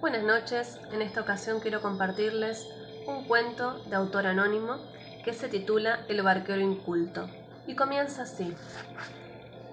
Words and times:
Buenas 0.00 0.22
noches, 0.22 0.78
en 0.92 1.02
esta 1.02 1.20
ocasión 1.22 1.58
quiero 1.58 1.82
compartirles 1.82 2.68
un 3.08 3.24
cuento 3.24 3.82
de 3.86 3.96
autor 3.96 4.28
anónimo 4.28 4.76
que 5.24 5.34
se 5.34 5.48
titula 5.48 6.04
El 6.08 6.22
barquero 6.22 6.60
inculto 6.60 7.28
y 7.66 7.74
comienza 7.74 8.22
así. 8.22 8.54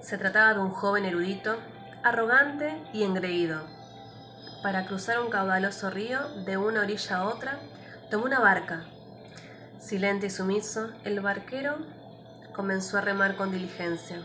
Se 0.00 0.16
trataba 0.16 0.54
de 0.54 0.60
un 0.60 0.70
joven 0.70 1.04
erudito, 1.04 1.58
arrogante 2.02 2.82
y 2.94 3.02
engreído. 3.02 3.60
Para 4.62 4.86
cruzar 4.86 5.20
un 5.20 5.28
caudaloso 5.28 5.90
río 5.90 6.26
de 6.46 6.56
una 6.56 6.80
orilla 6.80 7.16
a 7.18 7.28
otra, 7.28 7.58
tomó 8.10 8.24
una 8.24 8.40
barca. 8.40 8.86
Silente 9.78 10.28
y 10.28 10.30
sumiso, 10.30 10.88
el 11.04 11.20
barquero 11.20 11.76
comenzó 12.54 12.96
a 12.96 13.02
remar 13.02 13.36
con 13.36 13.52
diligencia. 13.52 14.22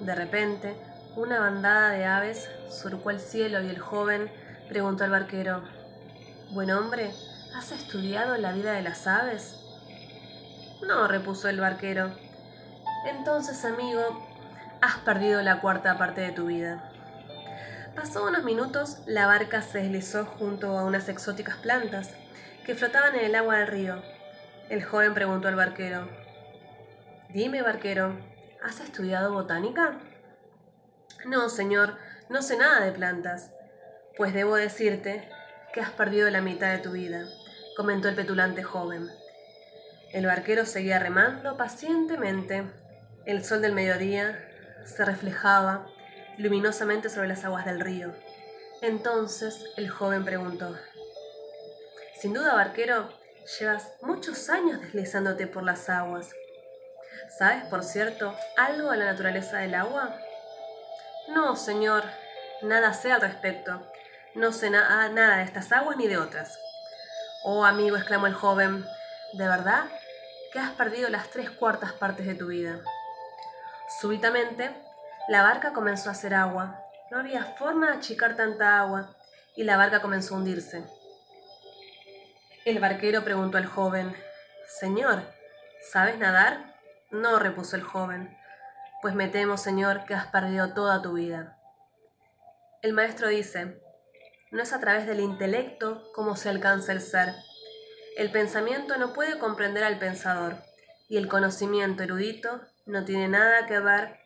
De 0.00 0.14
repente, 0.14 0.76
una 1.16 1.40
bandada 1.40 1.92
de 1.92 2.04
aves 2.04 2.50
surcó 2.68 3.08
el 3.08 3.20
cielo 3.20 3.62
y 3.62 3.70
el 3.70 3.78
joven 3.78 4.30
preguntó 4.68 5.04
al 5.04 5.10
barquero, 5.10 5.62
Buen 6.50 6.70
hombre, 6.70 7.10
¿has 7.56 7.72
estudiado 7.72 8.36
la 8.36 8.52
vida 8.52 8.72
de 8.72 8.82
las 8.82 9.06
aves? 9.06 9.56
No, 10.86 11.08
repuso 11.08 11.48
el 11.48 11.60
barquero. 11.60 12.12
Entonces, 13.06 13.64
amigo, 13.64 14.26
has 14.80 14.96
perdido 14.98 15.42
la 15.42 15.60
cuarta 15.60 15.98
parte 15.98 16.20
de 16.20 16.32
tu 16.32 16.46
vida. 16.46 16.90
Pasó 17.96 18.26
unos 18.26 18.44
minutos, 18.44 18.98
la 19.06 19.26
barca 19.26 19.62
se 19.62 19.78
deslizó 19.78 20.24
junto 20.24 20.78
a 20.78 20.84
unas 20.84 21.08
exóticas 21.08 21.56
plantas 21.56 22.10
que 22.64 22.74
flotaban 22.74 23.14
en 23.16 23.24
el 23.24 23.34
agua 23.34 23.58
del 23.58 23.66
río. 23.66 24.02
El 24.68 24.84
joven 24.84 25.14
preguntó 25.14 25.48
al 25.48 25.56
barquero, 25.56 26.08
Dime, 27.30 27.62
barquero, 27.62 28.18
¿has 28.62 28.80
estudiado 28.80 29.32
botánica? 29.32 29.98
No, 31.26 31.48
señor, 31.48 31.96
no 32.28 32.42
sé 32.42 32.56
nada 32.56 32.84
de 32.84 32.92
plantas. 32.92 33.52
Pues 34.18 34.34
debo 34.34 34.56
decirte 34.56 35.28
que 35.72 35.80
has 35.80 35.92
perdido 35.92 36.28
la 36.28 36.40
mitad 36.40 36.72
de 36.72 36.78
tu 36.78 36.90
vida, 36.90 37.24
comentó 37.76 38.08
el 38.08 38.16
petulante 38.16 38.64
joven. 38.64 39.08
El 40.12 40.26
barquero 40.26 40.66
seguía 40.66 40.98
remando 40.98 41.56
pacientemente. 41.56 42.64
El 43.26 43.44
sol 43.44 43.62
del 43.62 43.74
mediodía 43.74 44.36
se 44.84 45.04
reflejaba 45.04 45.86
luminosamente 46.36 47.10
sobre 47.10 47.28
las 47.28 47.44
aguas 47.44 47.64
del 47.64 47.78
río. 47.78 48.12
Entonces 48.82 49.64
el 49.76 49.88
joven 49.88 50.24
preguntó, 50.24 50.76
Sin 52.20 52.32
duda, 52.32 52.54
barquero, 52.54 53.08
llevas 53.60 53.92
muchos 54.02 54.50
años 54.50 54.80
deslizándote 54.80 55.46
por 55.46 55.62
las 55.62 55.88
aguas. 55.88 56.28
¿Sabes, 57.38 57.62
por 57.66 57.84
cierto, 57.84 58.34
algo 58.56 58.90
de 58.90 58.96
la 58.96 59.04
naturaleza 59.04 59.58
del 59.58 59.76
agua? 59.76 60.18
No, 61.28 61.54
señor, 61.54 62.02
nada 62.62 62.92
sé 62.94 63.12
al 63.12 63.20
respecto. 63.20 63.80
No 64.34 64.52
sé 64.52 64.70
nada 64.70 65.36
de 65.36 65.42
estas 65.42 65.72
aguas 65.72 65.96
ni 65.96 66.06
de 66.06 66.18
otras. 66.18 66.58
Oh, 67.44 67.64
amigo, 67.64 67.96
exclamó 67.96 68.26
el 68.26 68.34
joven, 68.34 68.84
¿de 69.32 69.48
verdad 69.48 69.84
que 70.52 70.58
has 70.58 70.70
perdido 70.72 71.08
las 71.08 71.30
tres 71.30 71.50
cuartas 71.50 71.92
partes 71.92 72.26
de 72.26 72.34
tu 72.34 72.48
vida? 72.48 72.80
Súbitamente, 74.00 74.70
la 75.28 75.42
barca 75.42 75.72
comenzó 75.72 76.08
a 76.08 76.12
hacer 76.12 76.34
agua. 76.34 76.80
No 77.10 77.18
había 77.18 77.44
forma 77.56 77.90
de 77.90 77.98
achicar 77.98 78.36
tanta 78.36 78.80
agua, 78.80 79.14
y 79.56 79.64
la 79.64 79.76
barca 79.76 80.00
comenzó 80.00 80.34
a 80.34 80.38
hundirse. 80.38 80.84
El 82.64 82.80
barquero 82.80 83.24
preguntó 83.24 83.58
al 83.58 83.66
joven, 83.66 84.14
Señor, 84.68 85.22
¿sabes 85.90 86.18
nadar? 86.18 86.74
No, 87.10 87.38
repuso 87.38 87.76
el 87.76 87.82
joven 87.82 88.38
pues 89.00 89.14
me 89.14 89.28
temo, 89.28 89.56
Señor, 89.56 90.04
que 90.04 90.14
has 90.14 90.26
perdido 90.26 90.72
toda 90.72 91.00
tu 91.02 91.12
vida. 91.12 91.56
El 92.82 92.92
maestro 92.92 93.28
dice, 93.28 93.80
no 94.50 94.62
es 94.62 94.72
a 94.72 94.80
través 94.80 95.06
del 95.06 95.20
intelecto 95.20 96.10
como 96.12 96.36
se 96.36 96.48
alcanza 96.48 96.92
el 96.92 97.00
ser. 97.00 97.34
El 98.16 98.30
pensamiento 98.30 98.96
no 98.96 99.12
puede 99.12 99.38
comprender 99.38 99.84
al 99.84 99.98
pensador, 99.98 100.56
y 101.08 101.16
el 101.16 101.28
conocimiento 101.28 102.02
erudito 102.02 102.60
no 102.86 103.04
tiene 103.04 103.28
nada 103.28 103.66
que 103.66 103.78
ver 103.80 104.18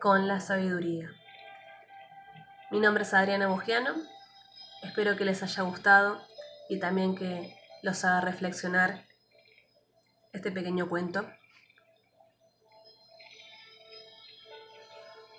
con 0.00 0.28
la 0.28 0.40
sabiduría. 0.40 1.10
Mi 2.70 2.80
nombre 2.80 3.02
es 3.02 3.14
Adriana 3.14 3.48
Bugiano, 3.48 3.94
espero 4.82 5.16
que 5.16 5.24
les 5.24 5.42
haya 5.42 5.62
gustado 5.62 6.20
y 6.68 6.78
también 6.78 7.16
que 7.16 7.56
los 7.82 8.04
haga 8.04 8.20
reflexionar 8.20 9.04
este 10.32 10.52
pequeño 10.52 10.88
cuento. 10.88 11.26